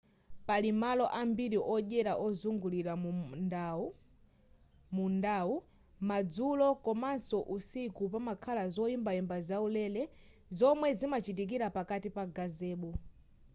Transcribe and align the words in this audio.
pali 0.47 0.71
malo 0.81 1.05
ambiri 1.21 1.59
odyera 1.75 2.13
ozungulira 2.27 2.93
mundawo 4.95 5.55
madzulo 6.09 6.67
komaso 6.85 7.37
usiku 7.55 8.01
pamakhala 8.13 8.63
zoyimbayimba 8.75 9.37
zaulere 9.47 10.03
zomwe 10.57 10.87
zimachitikira 10.99 11.67
pakati 11.77 12.09
pa 12.15 12.23
gazebo 12.35 12.91